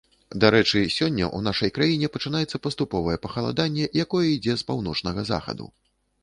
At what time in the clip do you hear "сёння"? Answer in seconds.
0.93-1.25